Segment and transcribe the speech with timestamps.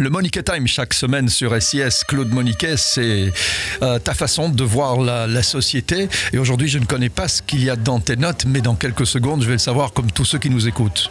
[0.00, 2.04] Le Monique Time chaque semaine sur SIS.
[2.06, 3.32] Claude Moniquet, c'est
[3.82, 6.08] euh, ta façon de voir la, la société.
[6.32, 8.76] Et aujourd'hui, je ne connais pas ce qu'il y a dans tes notes, mais dans
[8.76, 11.10] quelques secondes, je vais le savoir comme tous ceux qui nous écoutent.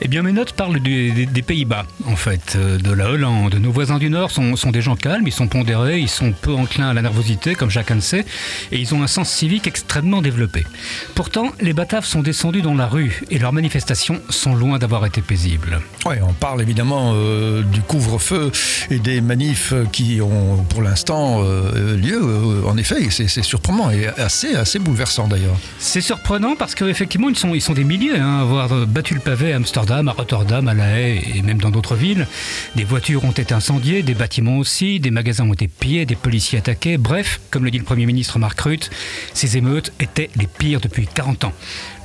[0.00, 3.54] Eh bien, mes notes parlent du- des, des Pays-Bas, en fait, euh, de la Hollande.
[3.60, 6.52] Nos voisins du Nord sont, sont des gens calmes, ils sont pondérés, ils sont peu
[6.52, 8.26] enclins à la nervosité, comme chacun le sait,
[8.72, 10.66] et ils ont un sens civique extrêmement développé.
[11.14, 15.20] Pourtant, les Bataves sont descendus dans la rue, et leurs manifestations sont loin d'avoir été
[15.22, 15.80] paisibles.
[16.04, 17.82] Ouais, on parle évidemment euh, du
[18.16, 18.50] couvre-feu
[18.90, 22.20] et des manifs qui ont pour l'instant euh, lieu.
[22.22, 25.56] Euh, en effet, c'est surprenant et assez, assez bouleversant d'ailleurs.
[25.78, 29.14] C'est surprenant parce qu'effectivement, ils sont, ils sont des milliers hein, à avoir euh, battu
[29.14, 32.26] le pavé à Amsterdam, à Rotterdam, à La Haye et même dans d'autres villes.
[32.74, 36.58] Des voitures ont été incendiées, des bâtiments aussi, des magasins ont été pillés, des policiers
[36.58, 36.98] attaqués.
[36.98, 38.90] Bref, comme le dit le Premier ministre Mark Rutte,
[39.34, 41.52] ces émeutes étaient les pires depuis 40 ans.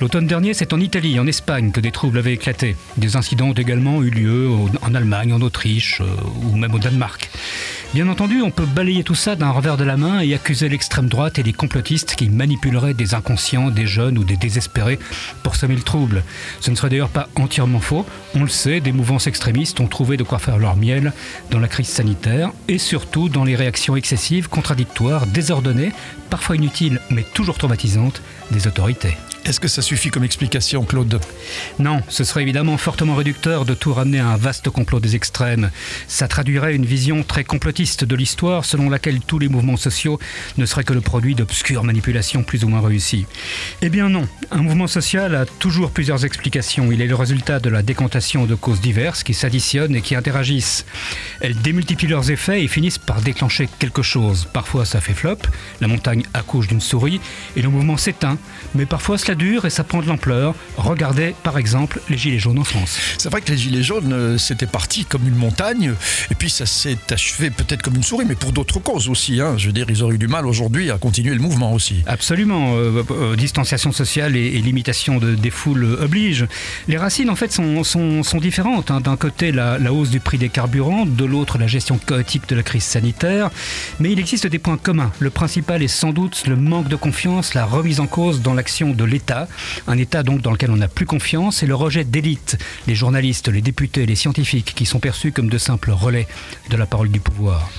[0.00, 2.74] L'automne dernier, c'est en Italie, en Espagne, que des troubles avaient éclaté.
[2.96, 4.48] Des incidents ont également eu lieu
[4.80, 7.30] en Allemagne, en Autriche euh, ou même au Danemark.
[7.92, 11.08] Bien entendu, on peut balayer tout ça d'un revers de la main et accuser l'extrême
[11.08, 15.00] droite et les complotistes qui manipuleraient des inconscients, des jeunes ou des désespérés
[15.42, 16.22] pour semer le trouble.
[16.60, 18.06] Ce ne serait d'ailleurs pas entièrement faux.
[18.36, 21.12] On le sait, des mouvances extrémistes ont trouvé de quoi faire leur miel
[21.50, 25.92] dans la crise sanitaire et surtout dans les réactions excessives, contradictoires, désordonnées,
[26.30, 29.16] parfois inutiles mais toujours traumatisantes des autorités.
[29.46, 31.18] Est-ce que ça suffit comme explication, Claude?
[31.78, 35.70] Non, ce serait évidemment fortement réducteur de tout ramener à un vaste complot des extrêmes.
[36.08, 40.18] Ça traduirait une vision très complotiste de l'histoire selon laquelle tous les mouvements sociaux
[40.58, 43.24] ne seraient que le produit d'obscures manipulations plus ou moins réussies.
[43.80, 46.92] Eh bien non, un mouvement social a toujours plusieurs explications.
[46.92, 50.84] Il est le résultat de la décantation de causes diverses qui s'additionnent et qui interagissent.
[51.40, 54.46] Elles démultiplient leurs effets et finissent par déclencher quelque chose.
[54.52, 55.38] Parfois ça fait flop,
[55.80, 57.20] la montagne accouche d'une souris
[57.56, 58.36] et le mouvement s'éteint,
[58.74, 60.54] mais parfois dure et ça prend de l'ampleur.
[60.76, 62.98] Regardez par exemple les Gilets jaunes en France.
[63.18, 65.94] C'est vrai que les Gilets jaunes, euh, c'était parti comme une montagne,
[66.30, 69.40] et puis ça s'est achevé peut-être comme une souris, mais pour d'autres causes aussi.
[69.40, 69.54] hein.
[69.56, 72.02] Je veux dire, ils auraient eu du mal aujourd'hui à continuer le mouvement aussi.
[72.06, 76.46] Absolument, euh, euh, distanciation sociale et, et limitation de- des foules obligent.
[76.88, 78.90] Les racines en fait sont, sont- sont différentes.
[78.90, 79.00] hein.
[79.00, 82.56] D'un côté la, la hausse du prix des carburants, de l'autre la gestion chaotique de
[82.56, 83.50] la crise sanitaire.
[83.98, 85.10] Mais il existe des points communs.
[85.18, 88.90] Le principal est sans doute le manque de confiance, la remise en cause dans l'action
[88.90, 89.19] de l'État,
[89.86, 93.48] un État donc dans lequel on n'a plus confiance, et le rejet d'élites, les journalistes,
[93.48, 96.26] les députés, les scientifiques, qui sont perçus comme de simples relais
[96.70, 97.70] de la parole du pouvoir.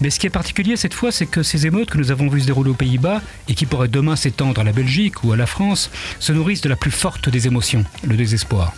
[0.00, 2.40] Mais ce qui est particulier cette fois, c'est que ces émeutes que nous avons vues
[2.40, 5.46] se dérouler aux Pays-Bas et qui pourraient demain s'étendre à la Belgique ou à la
[5.46, 8.72] France se nourrissent de la plus forte des émotions, le désespoir.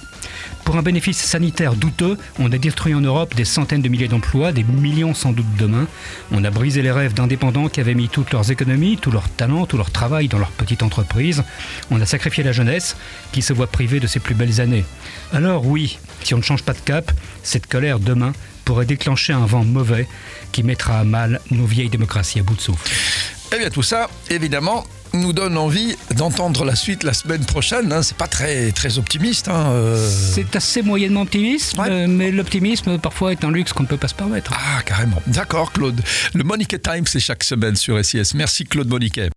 [0.65, 4.53] Pour un bénéfice sanitaire douteux, on a détruit en Europe des centaines de milliers d'emplois,
[4.53, 5.87] des millions sans doute demain.
[6.31, 9.67] On a brisé les rêves d'indépendants qui avaient mis toutes leurs économies, tout leur talent,
[9.67, 11.43] tout leur travail dans leur petite entreprise.
[11.91, 12.97] On a sacrifié la jeunesse
[13.33, 14.85] qui se voit privée de ses plus belles années.
[15.33, 17.13] Alors oui, si on ne change pas de cap,
[17.43, 18.33] cette colère demain
[18.65, 20.07] pourrait déclencher un vent mauvais
[20.53, 22.91] qui mettra à mal nos vieilles démocraties à bout de souffle.
[23.55, 24.85] Eh bien, tout ça, évidemment,
[25.15, 27.93] nous donne envie d'entendre la suite la semaine prochaine.
[27.93, 28.03] hein.
[28.03, 29.49] C'est pas très, très optimiste.
[29.49, 30.11] hein, euh.
[30.35, 31.87] C'est assez moyennement optimiste, Ouais.
[31.91, 34.53] euh, mais l'optimisme parfois est un luxe qu'on ne peut pas se permettre.
[34.55, 35.23] Ah, carrément.
[35.27, 36.01] D'accord, Claude.
[36.35, 38.33] Le Monique Time, c'est chaque semaine sur SIS.
[38.35, 39.31] Merci, Claude Moniquet.